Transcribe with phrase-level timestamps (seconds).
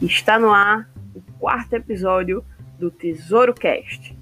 [0.00, 2.44] Está no ar o quarto episódio
[2.78, 4.16] do Tesouro Cast.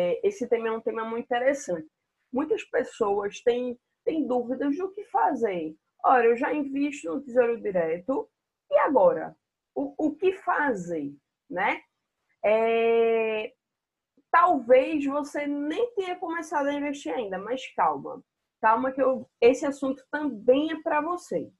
[0.00, 1.86] É, esse tema é um tema muito interessante.
[2.32, 5.76] Muitas pessoas têm, têm dúvidas do que fazer.
[6.04, 8.28] Ora, eu já invisto no Tesouro Direto,
[8.68, 9.36] e agora?
[9.76, 11.14] O, o que fazer?
[11.48, 11.80] Né?
[12.44, 13.52] É,
[14.28, 18.20] talvez você nem tenha começado a investir ainda, mas calma
[18.64, 21.52] calma que eu, esse assunto também é para você.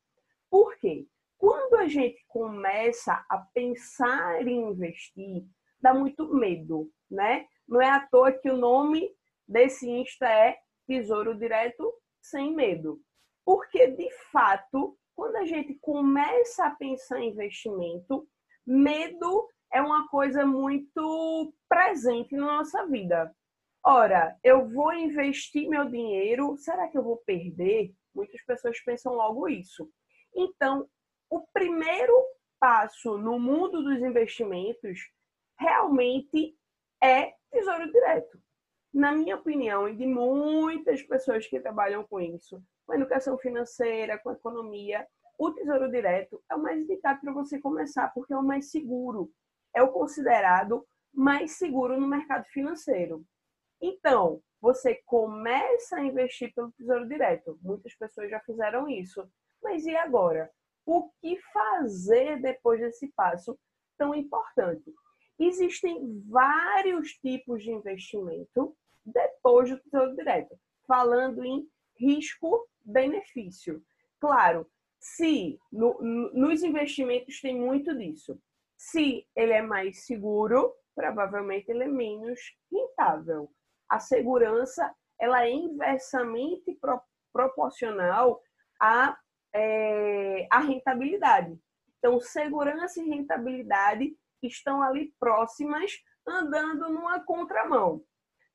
[0.50, 1.06] Por quê?
[1.36, 5.44] Quando a gente começa a pensar em investir,
[5.78, 7.46] dá muito medo, né?
[7.68, 9.14] Não é à toa que o nome
[9.46, 10.56] desse Insta é
[10.86, 12.98] Tesouro Direto Sem Medo.
[13.44, 18.26] Porque, de fato, quando a gente começa a pensar em investimento,
[18.66, 23.30] medo é uma coisa muito presente na nossa vida.
[23.86, 27.92] Ora, eu vou investir meu dinheiro, será que eu vou perder?
[28.14, 29.90] Muitas pessoas pensam logo isso.
[30.34, 30.88] Então,
[31.28, 32.14] o primeiro
[32.58, 34.98] passo no mundo dos investimentos
[35.60, 36.56] realmente
[37.02, 38.40] é tesouro direto.
[38.90, 44.32] Na minha opinião, e de muitas pessoas que trabalham com isso, com educação financeira, com
[44.32, 45.06] economia,
[45.38, 49.30] o tesouro direto é o mais indicado para você começar, porque é o mais seguro.
[49.74, 53.26] É o considerado mais seguro no mercado financeiro.
[53.86, 57.58] Então, você começa a investir pelo Tesouro Direto.
[57.60, 59.28] Muitas pessoas já fizeram isso.
[59.62, 60.50] Mas e agora?
[60.86, 63.58] O que fazer depois desse passo
[63.98, 64.90] tão importante?
[65.38, 68.74] Existem vários tipos de investimento
[69.04, 71.68] depois do Tesouro Direto, falando em
[71.98, 73.84] risco-benefício.
[74.18, 74.66] Claro,
[74.98, 76.00] se no,
[76.32, 78.40] nos investimentos tem muito disso.
[78.78, 82.40] Se ele é mais seguro, provavelmente ele é menos
[82.72, 83.50] rentável
[83.88, 87.00] a segurança ela é inversamente pro,
[87.32, 88.40] proporcional
[88.80, 89.16] à,
[89.54, 91.58] é, à rentabilidade.
[91.98, 95.92] Então, segurança e rentabilidade estão ali próximas,
[96.26, 98.02] andando numa contramão.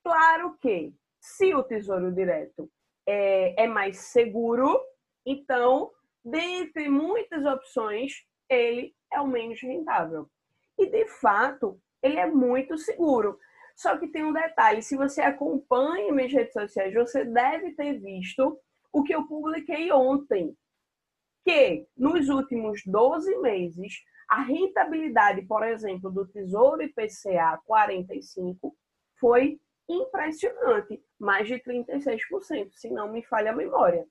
[0.03, 2.69] Claro que, se o Tesouro Direto
[3.07, 4.79] é, é mais seguro,
[5.25, 5.91] então,
[6.23, 10.29] dentre muitas opções, ele é o menos rentável.
[10.77, 13.39] E, de fato, ele é muito seguro.
[13.79, 18.59] Só que tem um detalhe: se você acompanha minhas redes sociais, você deve ter visto
[18.91, 20.53] o que eu publiquei ontem.
[21.45, 23.93] Que nos últimos 12 meses,
[24.29, 28.75] a rentabilidade, por exemplo, do Tesouro IPCA 45
[29.17, 29.57] foi
[29.87, 34.05] impressionante, mais de 36%, se não me falha a memória.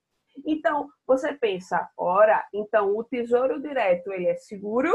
[0.47, 4.91] Então, você pensa, ora, então o Tesouro Direto ele é seguro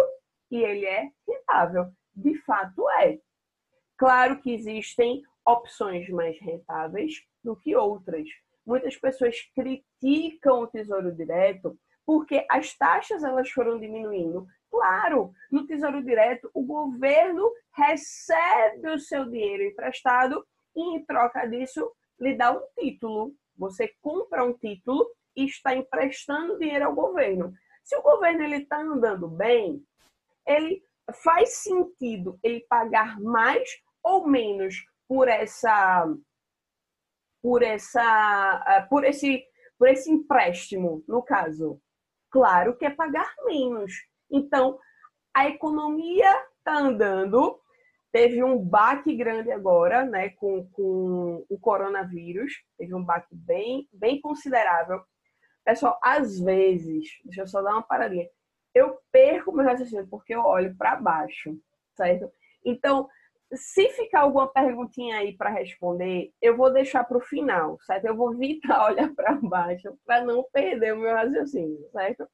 [0.49, 1.91] e ele é rentável.
[2.15, 3.19] De fato é.
[3.97, 8.27] Claro que existem opções mais rentáveis do que outras.
[8.65, 14.45] Muitas pessoas criticam o Tesouro Direto porque as taxas elas foram diminuindo.
[14.69, 21.91] Claro, no Tesouro Direto o governo recebe o seu dinheiro emprestado e em troca disso
[22.19, 23.33] lhe dá um título.
[23.57, 25.05] Você compra um título
[25.35, 27.53] e está emprestando dinheiro ao governo.
[27.83, 29.83] Se o governo ele está andando bem,
[30.45, 30.83] ele
[31.23, 33.69] faz sentido ele pagar mais
[34.03, 34.75] ou menos
[35.07, 36.07] por essa
[37.41, 39.43] por essa ah, por esse
[39.77, 41.81] por esse empréstimo, no caso.
[42.31, 43.91] Claro que é pagar menos.
[44.31, 44.79] Então,
[45.35, 47.59] a economia está andando,
[48.11, 54.21] teve um baque grande agora, né, com, com o coronavírus, teve um baque bem, bem
[54.21, 55.01] considerável.
[55.65, 58.27] Pessoal, às vezes, deixa eu só dar uma paradinha,
[58.73, 61.57] eu perco meu raciocínio porque eu olho para baixo,
[61.95, 62.31] certo?
[62.65, 63.07] Então,
[63.55, 68.05] se ficar alguma perguntinha aí para responder, eu vou deixar para o final, certo?
[68.05, 72.27] Eu vou evitar olhar para baixo para não perder o meu raciocínio, certo?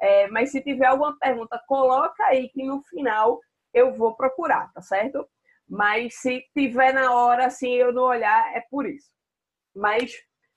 [0.00, 3.40] É, mas se tiver alguma pergunta, coloca aí que no final
[3.72, 5.26] eu vou procurar, tá certo?
[5.68, 9.10] Mas se tiver na hora assim eu não olhar, é por isso.
[9.74, 10.12] Mas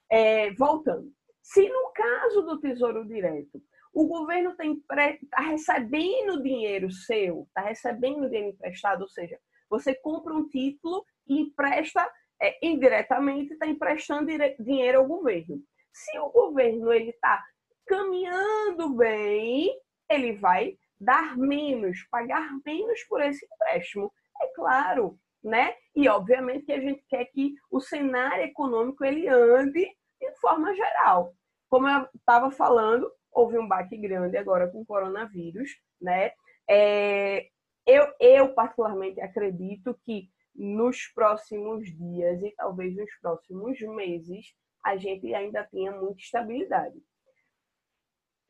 [0.09, 1.11] é, voltando,
[1.41, 3.61] se no caso do Tesouro Direto
[3.95, 9.39] o governo está tá recebendo dinheiro seu, está recebendo dinheiro emprestado, ou seja,
[9.69, 12.05] você compra um título e empresta
[12.41, 15.61] é, indiretamente, está emprestando dinheiro ao governo.
[15.93, 17.41] Se o governo ele está
[17.87, 19.73] caminhando bem,
[20.09, 24.11] ele vai dar menos, pagar menos por esse empréstimo.
[24.41, 25.73] É claro, né?
[25.95, 29.89] E obviamente que a gente quer que o cenário econômico ele ande
[30.19, 31.33] de forma geral.
[31.69, 35.69] Como eu estava falando, houve um baque grande agora com o coronavírus,
[36.01, 36.31] né?
[36.67, 37.49] É,
[37.85, 45.33] eu, eu, particularmente, acredito que nos próximos dias e talvez nos próximos meses a gente
[45.35, 46.97] ainda tenha muita estabilidade.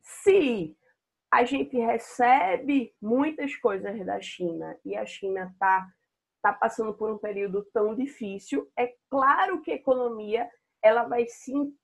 [0.00, 0.76] Se
[1.30, 5.88] a gente recebe muitas coisas da China e a China está
[6.40, 10.48] tá passando por um período tão difícil, é claro que a economia
[10.80, 11.74] ela vai sentir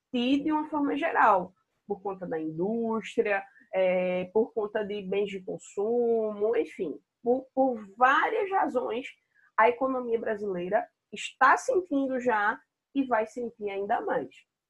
[0.45, 1.53] de uma forma geral,
[1.87, 8.51] por conta da indústria, é, por conta de bens de consumo, enfim, por, por várias
[8.51, 9.07] razões,
[9.57, 12.59] a economia brasileira está sentindo já
[12.95, 14.29] e vai sentir ainda mais,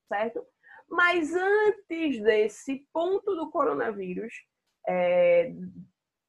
[0.09, 0.45] certo?
[0.89, 4.35] Mas antes desse ponto do coronavírus,
[4.87, 5.53] é,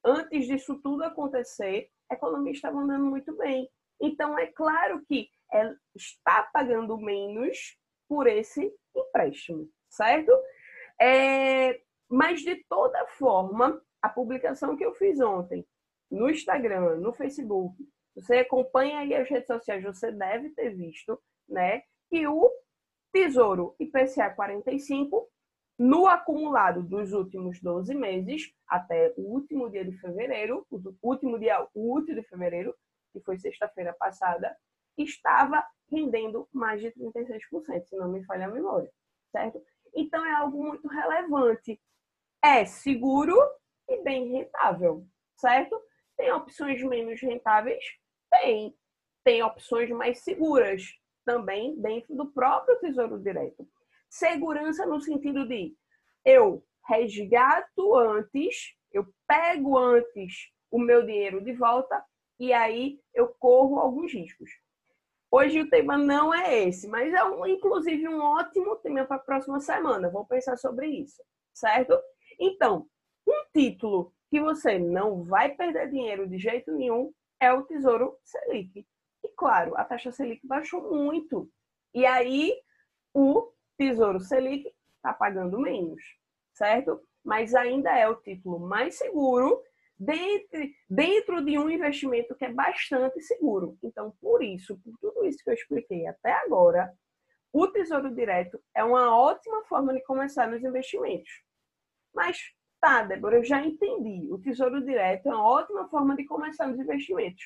[0.04, 3.68] antes disso tudo acontecer, a economia estava andando muito bem.
[4.00, 7.76] Então, é claro que ela está pagando menos
[8.08, 10.32] por esse empréstimo, certo?
[11.00, 15.66] É, mas, de toda forma, a publicação que eu fiz ontem
[16.10, 17.76] no Instagram, no Facebook,
[18.14, 22.50] você acompanha aí as redes sociais, você deve ter visto, né, que o
[23.12, 25.28] Tesouro IPCA 45
[25.78, 31.66] no acumulado dos últimos 12 meses, até o último dia de fevereiro, o último dia
[31.74, 32.74] útil de fevereiro,
[33.12, 34.56] que foi sexta-feira passada,
[34.96, 38.90] estava rendendo mais de 36%, se não me falha a memória,
[39.32, 39.60] certo?
[39.94, 41.80] Então é algo muito relevante.
[42.42, 43.36] É seguro
[43.88, 45.06] e bem rentável,
[45.36, 45.80] certo?
[46.16, 47.84] Tem opções menos rentáveis?
[48.30, 48.76] Tem.
[49.24, 50.82] Tem opções mais seguras
[51.24, 53.66] também dentro do próprio Tesouro Direto.
[54.10, 55.74] Segurança no sentido de
[56.24, 62.04] eu resgato antes, eu pego antes o meu dinheiro de volta
[62.38, 64.50] e aí eu corro alguns riscos.
[65.36, 69.18] Hoje o tema não é esse, mas é um, inclusive um ótimo tema para a
[69.18, 70.08] próxima semana.
[70.08, 71.20] Vou pensar sobre isso,
[71.52, 72.00] certo?
[72.38, 72.86] Então,
[73.26, 78.86] um título que você não vai perder dinheiro de jeito nenhum é o Tesouro Selic.
[79.24, 81.50] E claro, a taxa Selic baixou muito.
[81.92, 82.56] E aí
[83.12, 86.00] o Tesouro Selic está pagando menos,
[86.52, 87.02] certo?
[87.24, 89.60] Mas ainda é o título mais seguro
[89.98, 93.78] dentro, dentro de um investimento que é bastante seguro.
[93.82, 96.92] Então, por isso, por tudo isso que eu expliquei até agora,
[97.52, 101.30] o Tesouro Direto é uma ótima forma de começar nos investimentos.
[102.12, 102.38] Mas,
[102.80, 104.28] tá, Débora, eu já entendi.
[104.30, 107.44] O Tesouro Direto é uma ótima forma de começar nos investimentos.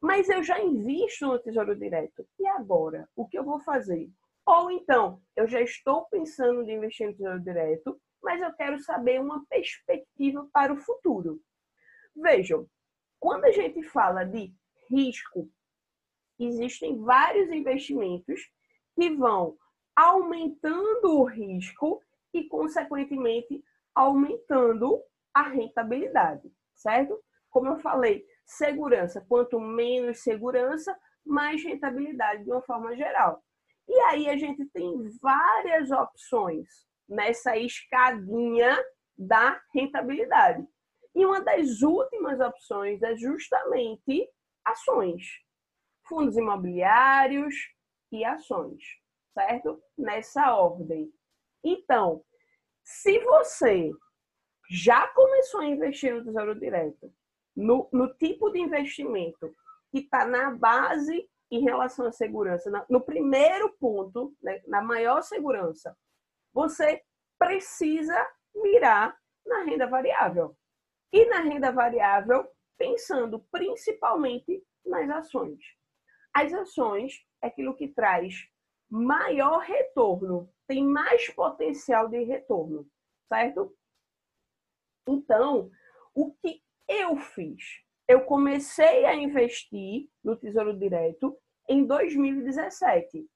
[0.00, 2.26] Mas eu já invisto no Tesouro Direto.
[2.38, 3.08] E agora?
[3.16, 4.08] O que eu vou fazer?
[4.44, 9.20] Ou então, eu já estou pensando em investir no Tesouro Direto, mas eu quero saber
[9.20, 11.40] uma perspectiva para o futuro.
[12.14, 12.68] Vejam,
[13.18, 14.52] quando a gente fala de
[14.90, 15.48] risco,
[16.38, 18.40] existem vários investimentos
[18.94, 19.56] que vão
[19.94, 23.62] aumentando o risco e, consequentemente,
[23.94, 25.02] aumentando
[25.34, 27.22] a rentabilidade, certo?
[27.50, 29.24] Como eu falei, segurança.
[29.28, 33.42] Quanto menos segurança, mais rentabilidade de uma forma geral.
[33.88, 36.68] E aí a gente tem várias opções
[37.08, 38.78] nessa escadinha
[39.16, 40.66] da rentabilidade.
[41.14, 44.28] E uma das últimas opções é justamente
[44.64, 45.22] ações,
[46.06, 47.54] fundos imobiliários
[48.10, 48.82] e ações,
[49.34, 49.82] certo?
[49.96, 51.12] Nessa ordem.
[51.64, 52.24] Então,
[52.84, 53.90] se você
[54.70, 57.12] já começou a investir no Tesouro Direto,
[57.54, 59.54] no, no tipo de investimento
[59.90, 65.94] que está na base em relação à segurança, no primeiro ponto, né, na maior segurança,
[66.52, 67.02] você
[67.38, 70.56] precisa mirar na renda variável.
[71.12, 75.60] E na renda variável, pensando principalmente nas ações.
[76.32, 78.48] As ações é aquilo que traz
[78.90, 82.86] maior retorno, tem mais potencial de retorno,
[83.28, 83.76] certo?
[85.06, 85.70] Então,
[86.14, 87.62] o que eu fiz?
[88.08, 91.38] Eu comecei a investir no Tesouro Direto
[91.68, 93.26] em 2017.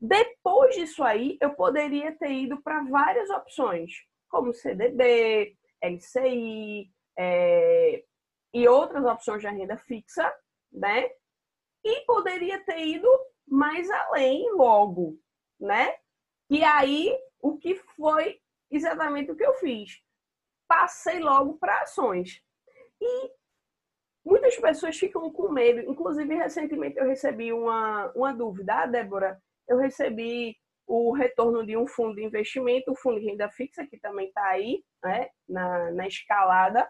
[0.00, 3.92] Depois disso aí, eu poderia ter ido para várias opções,
[4.28, 8.04] como CDB, LCI é,
[8.54, 10.32] e outras opções de renda fixa,
[10.72, 11.10] né?
[11.84, 13.08] E poderia ter ido
[13.46, 15.18] mais além logo,
[15.60, 15.96] né?
[16.48, 20.00] E aí, o que foi exatamente o que eu fiz?
[20.68, 22.42] Passei logo para ações.
[23.00, 23.32] E
[24.24, 25.80] muitas pessoas ficam com medo.
[25.90, 28.82] Inclusive, recentemente eu recebi uma, uma dúvida.
[28.82, 33.48] Ah, Débora, eu recebi o retorno de um fundo de investimento, o fundo de renda
[33.50, 36.88] fixa, que também está aí né, na, na escalada.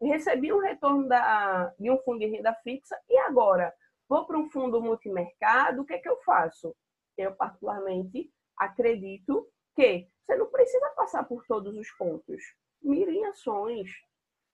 [0.00, 3.72] Recebi um retorno da, de um fundo de renda fixa e agora
[4.08, 6.74] vou para um fundo multimercado, o que é que eu faço?
[7.16, 12.42] Eu, particularmente, acredito que você não precisa passar por todos os pontos.
[12.82, 13.90] Mire em ações.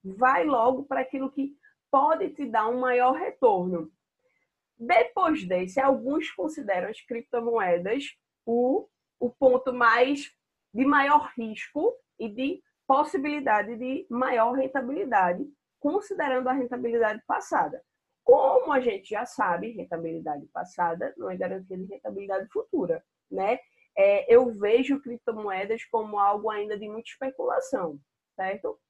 [0.04, 1.56] Vai logo para aquilo que
[1.90, 3.90] pode te dar um maior retorno.
[4.78, 8.16] Depois desse, alguns consideram as criptomoedas
[8.48, 8.88] o,
[9.20, 10.34] o ponto mais
[10.72, 15.46] de maior risco e de possibilidade de maior rentabilidade,
[15.78, 17.84] considerando a rentabilidade passada.
[18.24, 23.58] Como a gente já sabe, rentabilidade passada não é garantia de rentabilidade futura, né?
[23.94, 28.00] É, eu vejo criptomoedas como algo ainda de muita especulação,
[28.34, 28.80] certo?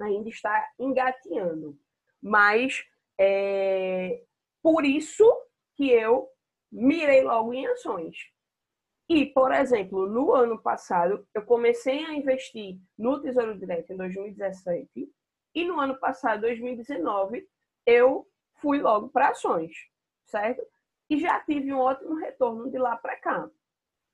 [0.00, 1.78] Ainda está engateando.
[2.20, 2.84] Mas
[3.20, 4.20] é,
[4.60, 5.24] por isso
[5.76, 6.28] que eu
[6.72, 8.16] mirei logo em ações.
[9.08, 15.10] E, por exemplo, no ano passado, eu comecei a investir no Tesouro Direto em 2017
[15.54, 17.48] e no ano passado, 2019,
[17.86, 19.72] eu fui logo para ações,
[20.26, 20.62] certo?
[21.08, 23.50] E já tive um ótimo retorno de lá para cá.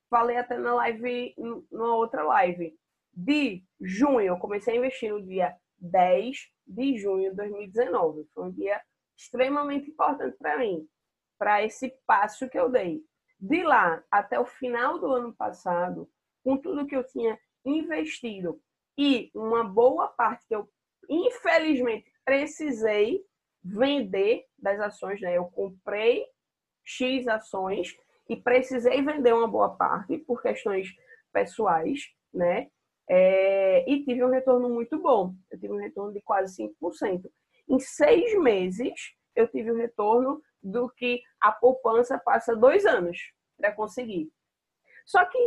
[0.09, 1.35] Falei até na live,
[1.69, 2.73] numa outra live.
[3.13, 8.25] De junho, eu comecei a investir no dia 10 de junho de 2019.
[8.33, 8.81] Foi um dia
[9.17, 10.87] extremamente importante para mim,
[11.37, 13.03] para esse passo que eu dei.
[13.47, 16.09] De lá até o final do ano passado,
[16.43, 18.59] com tudo que eu tinha investido
[18.97, 20.67] e uma boa parte que eu,
[21.07, 23.23] infelizmente, precisei
[23.63, 25.37] vender das ações, né?
[25.37, 26.25] Eu comprei
[26.83, 27.95] X ações
[28.27, 30.91] e precisei vender uma boa parte por questões
[31.31, 31.99] pessoais,
[32.33, 32.71] né?
[33.07, 35.35] É, e tive um retorno muito bom.
[35.51, 37.29] Eu tive um retorno de quase 5%.
[37.69, 43.73] Em seis meses, eu tive um retorno do que a poupança passa dois anos para
[43.73, 44.31] conseguir.
[45.05, 45.37] Só que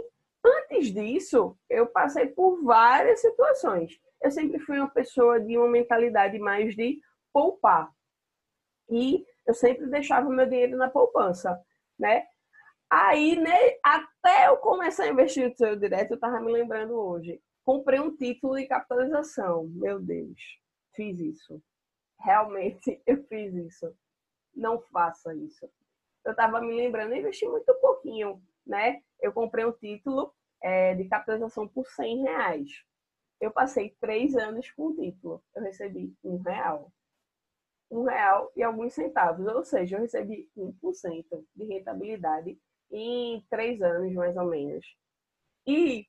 [0.44, 3.98] antes disso, eu passei por várias situações.
[4.22, 7.00] Eu sempre fui uma pessoa de uma mentalidade mais de
[7.32, 7.90] poupar.
[8.90, 11.60] E eu sempre deixava o meu dinheiro na poupança,
[11.98, 12.26] né?
[12.90, 17.40] Aí, né, até eu começar a investir no seu direto, eu tava me lembrando hoje.
[17.64, 19.68] Comprei um título de capitalização.
[19.74, 20.40] Meu Deus,
[20.94, 21.62] fiz isso.
[22.20, 23.94] Realmente eu fiz isso.
[24.54, 25.68] Não faça isso
[26.28, 29.02] eu estava me lembrando, eu investi muito pouquinho, né?
[29.20, 30.32] Eu comprei um título
[30.62, 32.84] é, de capitalização por 100 reais.
[33.40, 35.42] Eu passei três anos com o título.
[35.54, 36.92] Eu recebi um real.
[37.90, 39.46] Um real e alguns centavos.
[39.46, 42.58] Ou seja, eu recebi 1% de rentabilidade
[42.90, 44.84] em três anos, mais ou menos.
[45.66, 46.06] E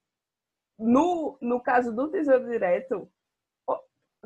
[0.78, 3.10] no, no caso do Tesouro Direto,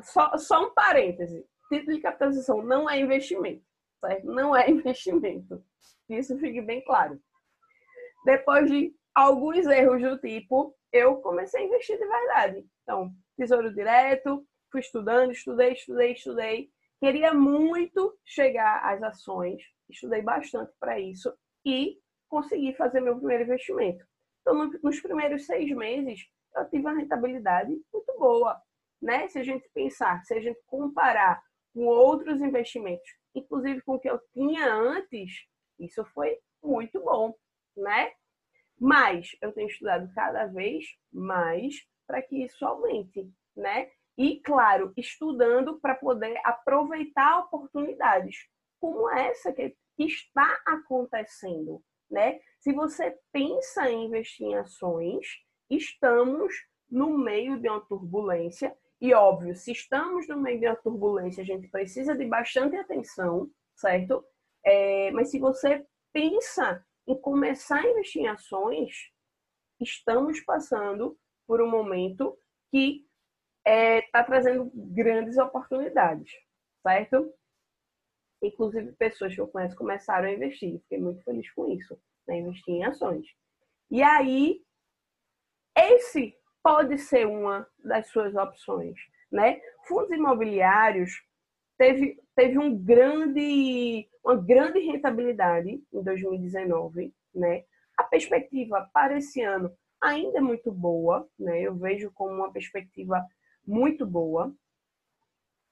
[0.00, 1.46] só, só um parêntese.
[1.68, 3.64] Título de capitalização não é investimento
[4.06, 4.26] certo?
[4.26, 5.64] Não é investimento.
[6.08, 7.18] Isso fique bem claro.
[8.24, 12.66] Depois de alguns erros do tipo, eu comecei a investir de verdade.
[12.82, 16.70] Então, tesouro direto, fui estudando, estudei, estudei, estudei.
[17.00, 21.34] Queria muito chegar às ações, estudei bastante para isso
[21.64, 24.04] e consegui fazer meu primeiro investimento.
[24.40, 26.20] Então, nos primeiros seis meses,
[26.56, 28.60] eu tive uma rentabilidade muito boa.
[29.00, 29.28] Né?
[29.28, 31.42] Se a gente pensar, se a gente comparar
[31.74, 35.44] com outros investimentos inclusive com o que eu tinha antes,
[35.78, 37.34] isso foi muito bom,
[37.76, 38.12] né?
[38.78, 41.74] Mas eu tenho estudado cada vez mais
[42.06, 43.90] para que isso aumente, né?
[44.16, 48.48] E, claro, estudando para poder aproveitar oportunidades
[48.80, 52.40] como essa que, está acontecendo, né?
[52.58, 55.26] Se você pensa em investir em ações,
[55.70, 56.52] estamos
[56.90, 61.44] no meio de uma turbulência e óbvio, se estamos no meio de uma turbulência, a
[61.44, 64.24] gente precisa de bastante atenção, certo?
[64.64, 69.10] É, mas se você pensa em começar a investir em ações,
[69.78, 72.34] estamos passando por um momento
[72.70, 73.06] que
[73.58, 76.32] está é, tá trazendo grandes oportunidades,
[76.82, 77.30] certo?
[78.42, 80.80] Inclusive, pessoas que eu conheço começaram a investir.
[80.80, 82.38] Fiquei muito feliz com isso, né?
[82.38, 83.26] investir em ações.
[83.90, 84.64] E aí,
[85.76, 86.34] esse
[86.64, 88.98] pode ser uma das suas opções,
[89.30, 89.60] né?
[89.86, 91.22] Fundos imobiliários
[91.76, 97.64] teve, teve um grande, uma grande rentabilidade em 2019, né?
[97.98, 101.60] A perspectiva para esse ano ainda é muito boa, né?
[101.60, 103.22] Eu vejo como uma perspectiva
[103.66, 104.50] muito boa.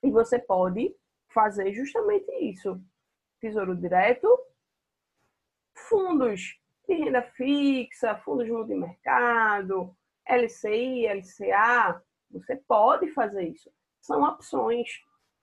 [0.02, 0.94] E você pode
[1.32, 2.78] fazer justamente isso.
[3.40, 4.28] Tesouro direto,
[5.74, 9.96] fundos de renda fixa, fundos multimercado,
[10.28, 13.70] LCI, LCA, você pode fazer isso.
[14.00, 14.88] São opções,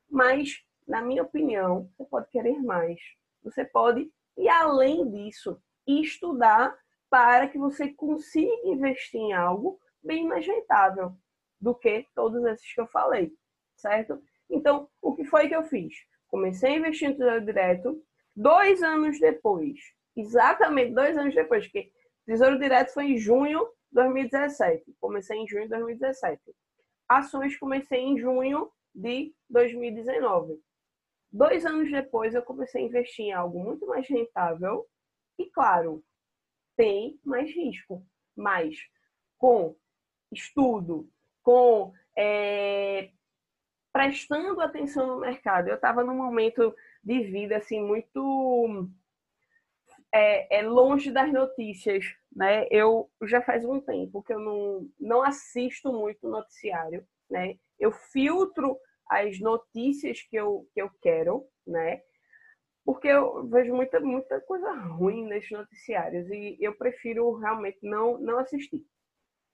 [0.09, 2.99] mas, na minha opinião, você pode querer mais.
[3.43, 6.77] Você pode ir além disso estudar
[7.09, 11.13] para que você consiga investir em algo bem mais rentável
[11.59, 13.33] do que todos esses que eu falei,
[13.75, 14.21] certo?
[14.49, 15.93] Então, o que foi que eu fiz?
[16.27, 18.01] Comecei a investir em Tesouro Direto,
[18.35, 19.77] dois anos depois,
[20.15, 21.91] exatamente dois anos depois, porque
[22.25, 24.95] Tesouro Direto foi em junho 2017.
[24.99, 26.41] Comecei em junho de 2017.
[27.07, 30.59] Ações comecei em junho de 2019.
[31.31, 34.87] Dois anos depois, eu comecei a investir em algo muito mais rentável
[35.37, 36.03] e, claro,
[36.75, 38.05] tem mais risco,
[38.35, 38.77] mas
[39.37, 39.75] com
[40.31, 41.09] estudo,
[41.43, 43.11] com é,
[43.91, 45.67] prestando atenção no mercado.
[45.67, 48.89] Eu estava num momento de vida assim muito
[50.11, 52.05] é, é, longe das notícias,
[52.35, 52.67] né?
[52.69, 57.55] Eu já faz um tempo que eu não, não assisto muito noticiário, né?
[57.79, 58.77] Eu filtro
[59.09, 62.01] as notícias que eu, que eu quero, né?
[62.85, 68.39] Porque eu vejo muita, muita coisa ruim nesses noticiários e eu prefiro realmente não, não
[68.39, 68.85] assistir.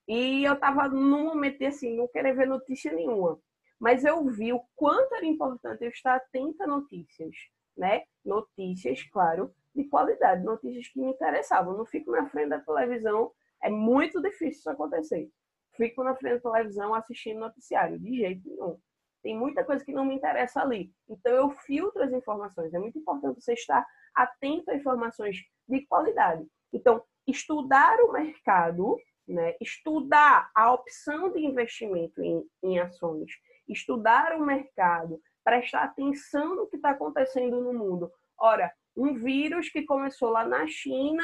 [0.08, 3.40] E eu estava num momento de, assim, não querer ver notícia nenhuma.
[3.80, 7.36] Mas eu vi o quanto era importante eu estar atenta a notícias,
[7.76, 8.04] né?
[8.24, 11.78] Notícias, claro, de qualidade, notícias que me interessavam.
[11.78, 15.30] Não fico na frente da televisão, é muito difícil isso acontecer.
[15.76, 18.80] Fico na frente da televisão assistindo noticiário, de jeito nenhum.
[19.22, 20.94] Tem muita coisa que não me interessa ali.
[21.10, 22.74] Então eu filtro as informações.
[22.74, 26.46] É muito importante você estar atento a informações de qualidade.
[26.72, 29.56] Então, estudar o mercado, né?
[29.60, 33.32] estudar a opção de investimento em, em ações,
[33.68, 38.12] estudar o mercado, prestar atenção no que está acontecendo no mundo.
[38.38, 41.24] Ora, um vírus que começou lá na China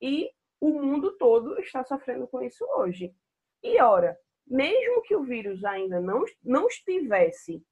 [0.00, 3.12] e o mundo todo está sofrendo com isso hoje.
[3.62, 7.62] E ora, mesmo que o vírus ainda não, não estivesse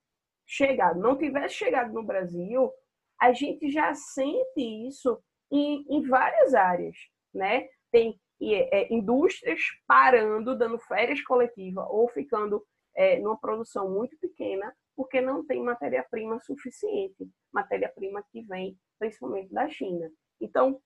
[0.45, 2.71] chegado, não tivesse chegado no Brasil,
[3.19, 6.95] a gente já sente isso em, em várias áreas,
[7.33, 7.67] né?
[7.91, 12.63] Tem é, indústrias parando, dando férias coletivas ou ficando
[12.95, 19.67] é, numa produção muito pequena porque não tem matéria-prima suficiente, matéria-prima que vem principalmente da
[19.69, 20.09] China.
[20.39, 20.81] Então,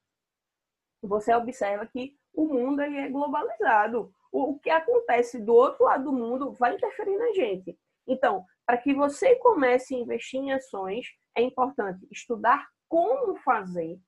[1.02, 4.14] você observa que o mundo é globalizado.
[4.32, 7.78] O que acontece do outro lado do mundo vai interferir na gente.
[8.08, 14.00] Então, para que você comece a investir em ações, é importante estudar como fazer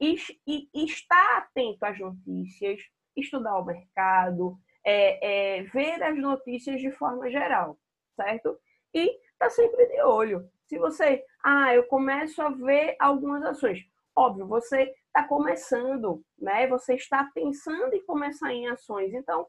[0.00, 0.16] e,
[0.46, 2.80] e, e estar atento às notícias,
[3.16, 7.78] estudar o mercado, é, é, ver as notícias de forma geral,
[8.14, 8.58] certo?
[8.94, 10.48] E tá sempre de olho.
[10.68, 16.66] Se você, ah, eu começo a ver algumas ações, óbvio, você está começando, né?
[16.66, 19.14] Você está pensando em começar em ações.
[19.14, 19.46] Então,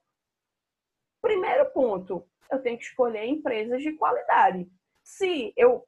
[1.21, 4.65] primeiro ponto, eu tenho que escolher empresas de qualidade.
[5.03, 5.85] Se eu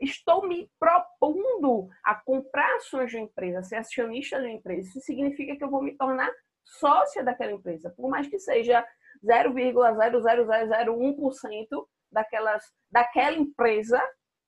[0.00, 5.00] estou me propondo a comprar ações de uma empresa, ser acionista de uma empresa, isso
[5.00, 6.32] significa que eu vou me tornar
[6.64, 8.82] sócia daquela empresa, por mais que seja
[9.22, 14.02] 0,00001% daquelas, daquela empresa,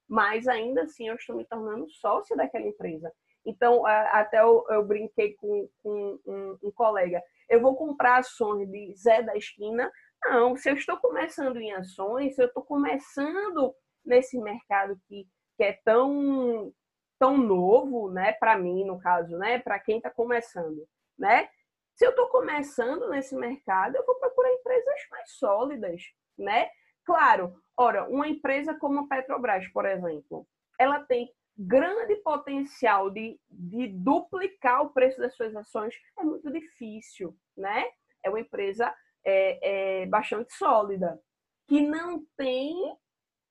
[0.08, 3.12] mas ainda assim eu estou me tornando sócia daquela empresa.
[3.44, 8.94] Então, até eu, eu brinquei com, com um, um, colega, eu vou comprar ações de
[8.94, 9.90] Zé da Esquina?
[10.24, 15.64] Não, se eu estou começando em ações, se eu estou começando nesse mercado que, que
[15.64, 16.72] é tão,
[17.18, 20.86] tão novo, né, para mim, no caso, né, para quem está começando,
[21.18, 21.48] né?
[21.94, 26.02] Se eu estou começando nesse mercado, eu vou procurar empresas mais sólidas,
[26.36, 26.68] né?
[27.04, 30.46] Claro, ora, uma empresa como a Petrobras, por exemplo,
[30.78, 37.36] ela tem grande potencial de, de duplicar o preço das suas ações, é muito difícil,
[37.56, 37.84] né?
[38.22, 41.20] É uma empresa é, é bastante sólida,
[41.66, 42.74] que não tem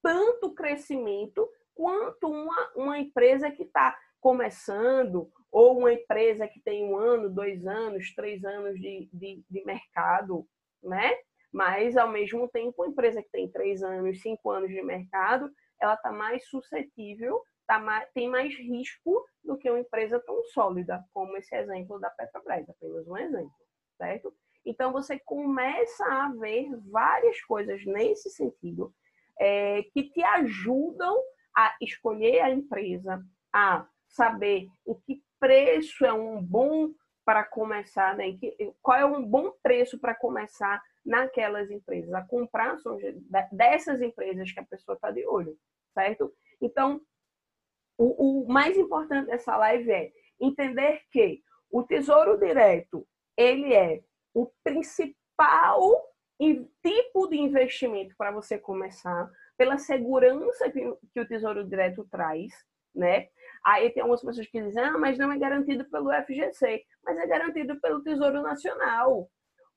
[0.02, 6.98] tanto crescimento quanto uma, uma empresa que está começando ou uma empresa que tem um
[6.98, 10.48] ano, dois anos, três anos de, de, de mercado,
[10.84, 11.14] né?
[11.58, 15.96] Mas, ao mesmo tempo, uma empresa que tem três anos, cinco anos de mercado, ela
[15.96, 21.36] está mais suscetível, tá mais, tem mais risco do que uma empresa tão sólida, como
[21.36, 23.52] esse exemplo da Petrobras, apenas um exemplo,
[23.98, 24.32] certo?
[24.64, 28.94] Então, você começa a ver várias coisas nesse sentido
[29.40, 31.18] é, que te ajudam
[31.56, 33.20] a escolher a empresa,
[33.52, 36.92] a saber em que preço é um bom
[37.26, 38.26] para começar, né?
[38.80, 42.78] qual é um bom preço para começar naquelas empresas, a comprar
[43.52, 45.58] dessas empresas que a pessoa está de olho,
[45.94, 46.34] certo?
[46.62, 47.02] Então,
[47.98, 51.42] o, o mais importante dessa live é entender que
[51.72, 54.02] o Tesouro Direto ele é
[54.34, 56.08] o principal
[56.84, 62.54] tipo de investimento para você começar, pela segurança que, que o Tesouro Direto traz,
[62.94, 63.30] né?
[63.66, 67.26] Aí tem algumas pessoas que dizem, ah, mas não é garantido pelo FGC, mas é
[67.26, 69.30] garantido pelo Tesouro Nacional.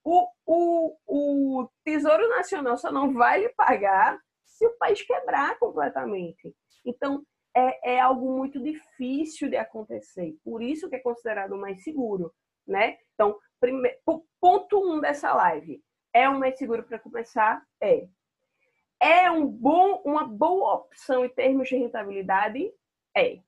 [0.05, 6.55] O, o, o Tesouro Nacional só não vai lhe pagar se o país quebrar completamente.
[6.85, 10.37] Então, é, é algo muito difícil de acontecer.
[10.45, 12.33] Por isso que é considerado mais seguro,
[12.67, 12.99] né?
[13.15, 13.99] Então, primeiro,
[14.41, 15.83] ponto um dessa live.
[16.13, 17.63] É o mais seguro para começar?
[17.81, 18.09] É.
[19.01, 22.73] É um bom, uma boa opção em termos de rentabilidade?
[23.17, 23.41] É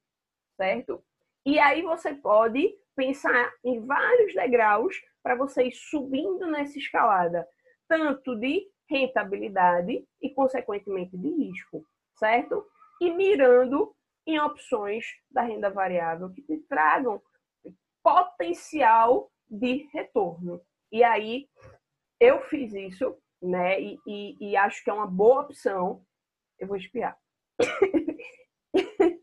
[0.63, 1.03] certo?
[1.45, 7.47] E aí você pode pensar em vários degraus para você ir subindo nessa escalada.
[7.89, 11.85] tanto de rentabilidade e, consequentemente, de risco,
[12.19, 12.65] certo?
[13.01, 13.95] E mirando
[14.27, 17.21] em opções da renda variável que te tragam
[18.03, 20.61] potencial de retorno.
[20.91, 21.49] E aí,
[22.21, 23.81] eu fiz isso, né?
[23.81, 26.05] E, e, e acho que é uma boa opção.
[26.59, 27.19] Eu vou espiar.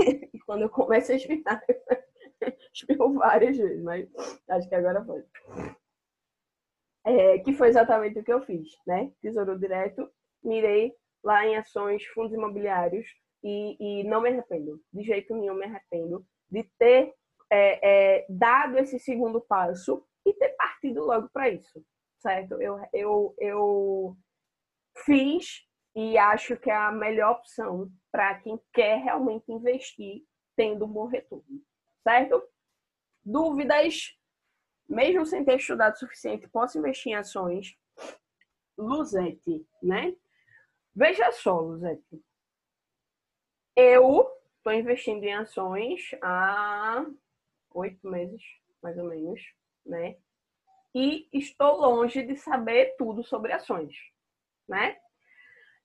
[0.00, 1.62] e quando eu começo a espiar,
[2.72, 4.08] espirro várias vezes, mas
[4.48, 5.24] acho que agora foi.
[7.04, 9.12] É, que foi exatamente o que eu fiz, né?
[9.20, 10.10] Tesouro direto,
[10.42, 13.06] mirei lá em ações, fundos imobiliários
[13.42, 17.12] e, e não me arrependo, de jeito nenhum me arrependo de ter
[17.50, 21.84] é, é, dado esse segundo passo e ter partido logo para isso,
[22.18, 22.60] certo?
[22.60, 24.16] Eu, eu, eu
[25.04, 30.22] fiz e acho que é a melhor opção para quem quer realmente investir
[30.56, 31.62] tendo um bom retorno,
[32.02, 32.42] certo?
[33.24, 34.16] Dúvidas?
[34.88, 37.76] Mesmo sem ter estudado o suficiente, posso investir em ações?
[38.78, 40.16] Luzete, né?
[40.94, 42.24] Veja só, Luzete.
[43.74, 47.04] Eu estou investindo em ações há
[47.74, 48.42] oito meses,
[48.82, 49.40] mais ou menos,
[49.84, 50.16] né?
[50.94, 53.94] E estou longe de saber tudo sobre ações,
[54.66, 54.98] né?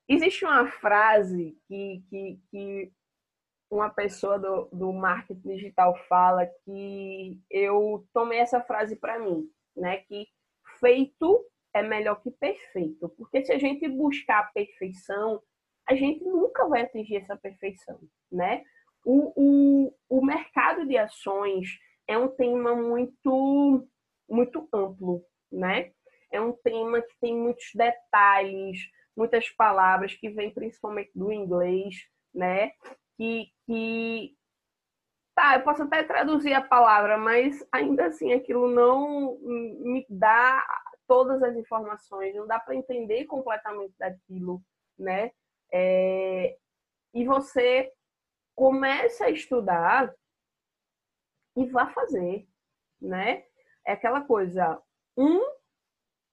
[0.08, 2.94] Existe uma frase que, que, que
[3.72, 9.98] uma pessoa do, do marketing digital fala que eu tomei essa frase para mim, né?
[9.98, 10.28] Que
[10.80, 15.42] feito é melhor que perfeito, porque se a gente buscar a perfeição,
[15.88, 18.00] a gente nunca vai atingir essa perfeição,
[18.32, 18.64] né?
[19.06, 23.88] O, o, o mercado de ações é um tema muito,
[24.30, 25.92] muito amplo, né?
[26.32, 28.80] É um tema que tem muitos detalhes,
[29.16, 31.96] muitas palavras que vêm principalmente do inglês,
[32.34, 32.72] né?
[33.18, 34.36] Que, que
[35.34, 40.62] tá, eu posso até traduzir a palavra, mas ainda assim aquilo não me dá
[41.08, 44.62] todas as informações, não dá para entender completamente daquilo,
[45.00, 45.32] né?
[45.72, 46.58] É,
[47.14, 47.94] e você
[48.54, 50.14] começa a estudar
[51.56, 52.46] e vá fazer,
[53.02, 53.46] né?
[53.88, 54.82] É aquela coisa,
[55.16, 55.40] um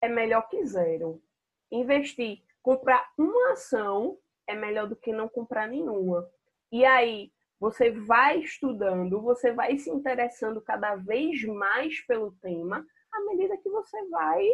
[0.02, 1.22] é melhor que zero.
[1.70, 6.28] Investir, comprar uma ação é melhor do que não comprar nenhuma.
[6.70, 13.20] E aí, você vai estudando, você vai se interessando cada vez mais pelo tema, à
[13.24, 14.46] medida que você vai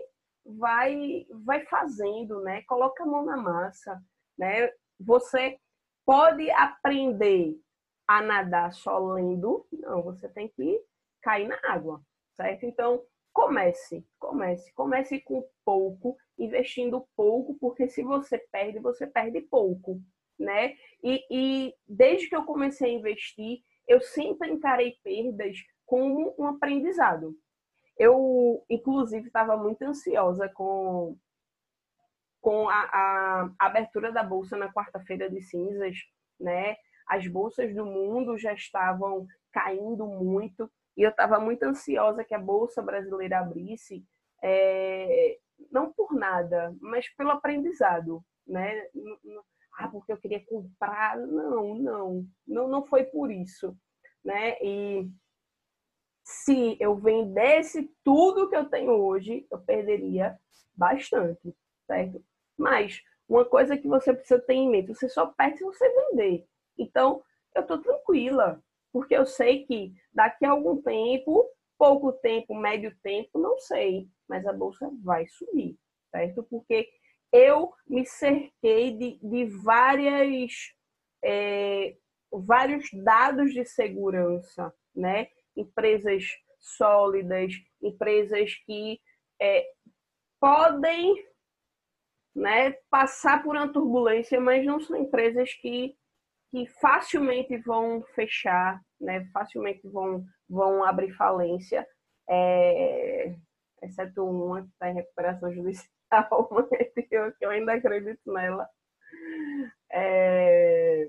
[0.46, 2.62] vai vai fazendo, né?
[2.62, 4.00] Coloca a mão na massa,
[4.38, 4.70] né?
[5.00, 5.58] Você
[6.04, 7.58] pode aprender
[8.06, 10.80] a nadar só lendo, não, você tem que
[11.22, 12.02] cair na água,
[12.34, 12.64] certo?
[12.66, 20.00] Então, comece, comece, comece com pouco, investindo pouco, porque se você perde, você perde pouco,
[20.38, 20.74] né?
[21.02, 27.36] E, e desde que eu comecei a investir, eu sempre encarei perdas como um aprendizado.
[27.98, 31.16] Eu, inclusive, estava muito ansiosa com
[32.40, 35.96] com a, a abertura da bolsa na quarta-feira de cinzas,
[36.38, 36.76] né?
[37.08, 42.38] As bolsas do mundo já estavam caindo muito e eu estava muito ansiosa que a
[42.38, 44.04] bolsa brasileira abrisse,
[44.42, 45.38] é,
[45.70, 48.88] não por nada, mas pelo aprendizado, né?
[49.76, 51.16] Ah, porque eu queria comprar?
[51.18, 53.76] Não, não, não, não foi por isso,
[54.24, 54.56] né?
[54.62, 55.08] E
[56.24, 60.38] se eu vendesse tudo que eu tenho hoje, eu perderia
[60.74, 61.54] bastante,
[61.86, 62.24] certo?
[62.56, 66.46] Mas uma coisa que você precisa ter em mente, você só perde se você vender.
[66.78, 67.22] Então,
[67.54, 73.38] eu estou tranquila, porque eu sei que daqui a algum tempo, pouco tempo, médio tempo,
[73.38, 75.76] não sei, mas a bolsa vai subir,
[76.10, 76.42] certo?
[76.44, 76.88] Porque
[77.34, 80.52] eu me cerquei de, de várias,
[81.24, 81.96] é,
[82.32, 85.26] vários dados de segurança, né?
[85.56, 86.22] Empresas
[86.60, 89.00] sólidas, empresas que
[89.42, 89.66] é,
[90.40, 91.12] podem
[92.36, 95.96] né, passar por uma turbulência, mas não são empresas que,
[96.52, 101.86] que facilmente vão fechar, né, facilmente vão, vão abrir falência,
[102.28, 103.34] é,
[103.82, 105.93] exceto uma que está em recuperação judicial,
[107.08, 108.68] que eu, que eu ainda acredito nela.
[109.90, 111.08] É,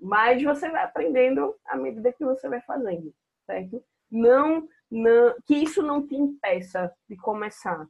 [0.00, 3.14] mas você vai aprendendo à medida que você vai fazendo,
[3.46, 3.84] certo?
[4.10, 7.86] Não, não, que isso não te impeça de começar,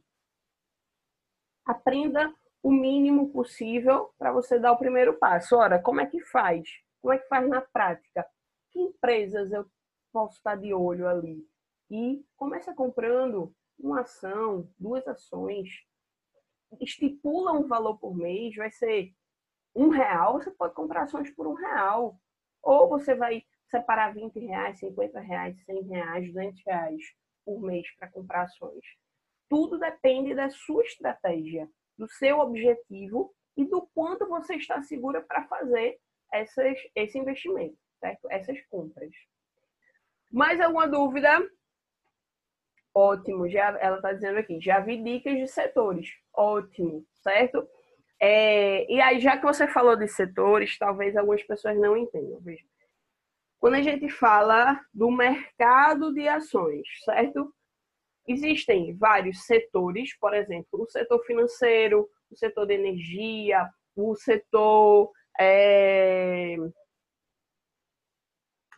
[1.65, 5.55] aprenda o mínimo possível para você dar o primeiro passo.
[5.55, 6.67] Ora, como é que faz?
[7.01, 8.25] Como é que faz na prática?
[8.71, 9.65] Que empresas eu
[10.11, 11.47] posso estar de olho ali?
[11.91, 15.69] E começa comprando uma ação, duas ações,
[16.81, 19.13] estipula um valor por mês, vai ser
[19.75, 22.17] um real, você pode comprar ações por um real.
[22.63, 27.01] Ou você vai separar 20 reais, 50 reais, 100 reais, 200 reais.
[27.45, 28.83] por mês para comprar ações.
[29.47, 35.47] Tudo depende da sua estratégia, do seu objetivo e do quanto você está segura para
[35.47, 35.99] fazer
[36.33, 38.27] essas, esse investimento, certo?
[38.31, 39.11] Essas compras.
[40.31, 41.39] Mais alguma dúvida?
[42.97, 46.07] Ótimo, já, ela está dizendo aqui, já vi dicas de setores.
[46.33, 47.67] Ótimo, certo?
[48.21, 52.39] É, e aí, já que você falou de setores, talvez algumas pessoas não entendam.
[52.39, 52.63] Veja.
[53.59, 57.53] Quando a gente fala do mercado de ações, certo?
[58.27, 66.55] Existem vários setores, por exemplo, o setor financeiro, o setor de energia, o setor é,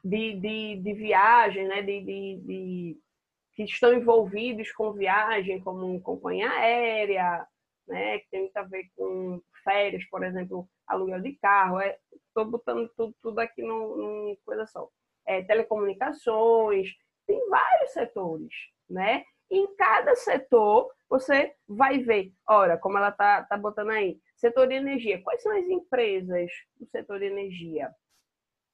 [0.04, 1.82] de, de, de viagem, né?
[1.82, 2.98] de, de, de,
[3.58, 7.44] que estão envolvidos com viagem, como companhia aérea,
[7.88, 8.20] né?
[8.20, 11.82] que tem muito a ver com férias, por exemplo, aluguel de carro.
[11.82, 14.88] Estou é, botando tudo, tudo aqui numa coisa só.
[15.26, 16.94] É, telecomunicações,
[17.26, 18.54] tem vários setores,
[18.88, 19.24] né?
[19.50, 24.76] em cada setor você vai ver, ora, como ela tá, tá botando aí, setor de
[24.76, 25.20] energia.
[25.24, 27.90] Quais são as empresas do setor de energia?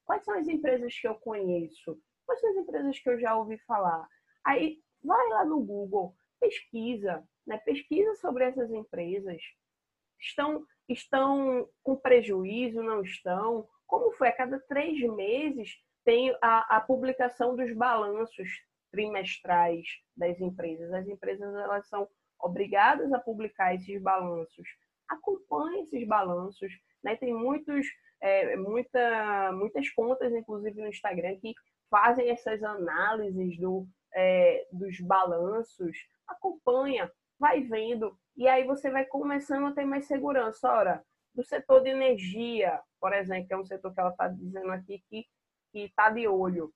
[0.04, 1.98] Quais são as empresas que eu conheço?
[2.26, 4.06] Quais são as empresas que eu já ouvi falar?
[4.46, 7.58] Aí vai lá no Google, pesquisa, né?
[7.60, 9.42] Pesquisa sobre essas empresas.
[10.20, 13.68] Estão, estão com prejuízo, não estão?
[13.88, 14.30] Como foi?
[14.30, 18.50] A cada três meses tem a, a publicação dos balanços
[18.92, 20.94] trimestrais das empresas.
[20.94, 22.08] As empresas elas são
[22.40, 24.68] obrigadas a publicar esses balanços.
[25.08, 26.72] Acompanhe esses balanços.
[27.04, 27.16] Né?
[27.16, 27.88] Tem muitos,
[28.22, 31.54] é, muita, muitas contas, inclusive no Instagram, que
[31.94, 35.96] fazem essas análises do, é, dos balanços.
[36.28, 38.18] Acompanha, vai vendo.
[38.36, 40.68] E aí você vai começando a ter mais segurança.
[40.68, 44.72] Ora, do setor de energia, por exemplo, que é um setor que ela está dizendo
[44.72, 45.28] aqui que
[45.74, 46.74] está de olho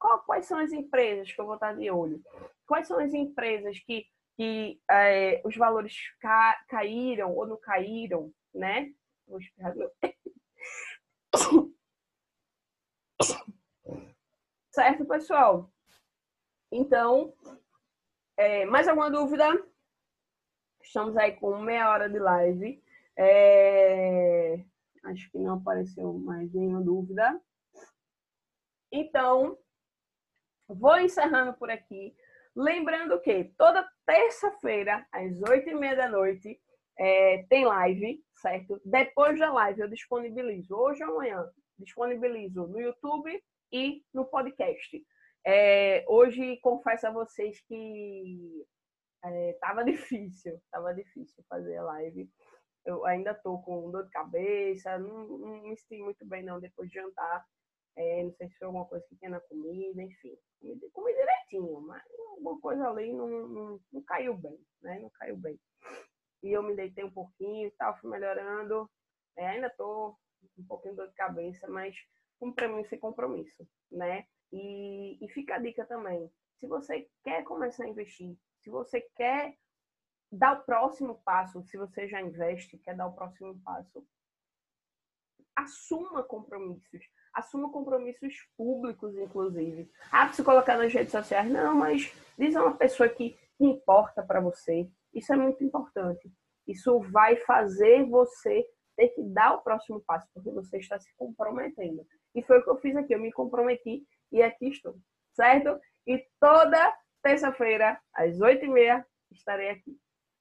[0.00, 2.20] qual, quais são as empresas que eu vou estar de olho?
[2.66, 8.90] Quais são as empresas que, que é, os valores ca, caíram ou não caíram, né?
[9.28, 9.92] Vou esperar meu...
[14.70, 15.70] Certo, pessoal?
[16.70, 17.34] Então,
[18.36, 19.46] é, mais alguma dúvida?
[20.82, 22.82] Estamos aí com meia hora de live.
[23.16, 24.64] É,
[25.04, 27.40] acho que não apareceu mais nenhuma dúvida.
[28.92, 29.58] Então,
[30.70, 32.14] Vou encerrando por aqui.
[32.54, 36.60] Lembrando que toda terça-feira, às oito e meia da noite,
[36.96, 38.80] é, tem live, certo?
[38.84, 41.44] Depois da live eu disponibilizo, hoje ou amanhã,
[41.78, 45.04] disponibilizo no YouTube e no podcast.
[45.46, 48.66] É, hoje confesso a vocês que
[49.24, 52.30] é, tava difícil, tava difícil fazer a live.
[52.84, 56.88] Eu ainda tô com dor de cabeça, não, não me senti muito bem não depois
[56.88, 57.44] de jantar.
[57.96, 60.36] É, não sei se foi alguma coisa que tinha na comida, enfim.
[60.92, 64.98] Comi, direitinho, mas alguma coisa ali não, não, não, caiu bem, né?
[65.00, 65.58] Não caiu bem.
[66.42, 68.88] E eu me deitei um pouquinho e tal, fui melhorando.
[69.36, 70.16] É, ainda tô
[70.58, 71.94] um pouquinho de dor de cabeça, mas
[72.40, 74.26] compromisso e compromisso, né?
[74.52, 76.28] E, e fica a dica também.
[76.58, 79.56] Se você quer começar a investir, se você quer
[80.32, 84.04] dar o próximo passo, se você já investe, quer dar o próximo passo,
[85.54, 89.90] assuma compromissos assuma compromissos públicos, inclusive.
[90.10, 94.40] Ah, se colocar nas redes sociais, não, mas diz a uma pessoa que importa para
[94.40, 94.90] você.
[95.14, 96.30] Isso é muito importante.
[96.66, 102.06] Isso vai fazer você ter que dar o próximo passo, porque você está se comprometendo.
[102.34, 103.14] E foi o que eu fiz aqui.
[103.14, 104.96] Eu me comprometi e aqui estou,
[105.34, 105.80] certo?
[106.06, 109.96] E toda terça-feira, às oito e meia, estarei aqui.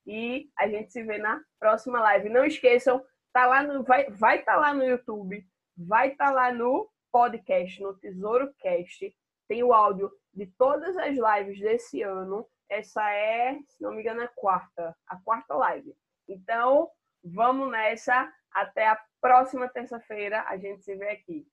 [0.05, 2.29] E a gente se vê na próxima live.
[2.29, 5.45] Não esqueçam, tá lá no, vai vai tá lá no YouTube
[5.79, 9.15] vai estar tá lá no podcast, no Tesouro Cast.
[9.47, 12.45] Tem o áudio de todas as lives desse ano.
[12.69, 15.95] Essa é, se não me engano, a quarta, a quarta live.
[16.27, 16.89] Então,
[17.23, 18.31] vamos nessa.
[18.51, 20.43] Até a próxima terça-feira.
[20.47, 21.47] A gente se vê aqui.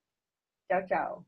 [0.69, 1.25] Tchau, tchau.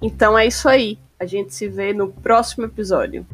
[0.00, 0.98] Então é isso aí.
[1.18, 3.26] A gente se vê no próximo episódio.